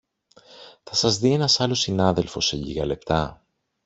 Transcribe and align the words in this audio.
θα 0.83 0.95
σας 0.95 1.17
δει 1.17 1.31
ένας 1.33 1.59
άλλος 1.59 1.79
συνάδελφος 1.79 2.45
σε 2.45 2.55
λίγα 2.55 2.85
λεπτά 2.85 3.43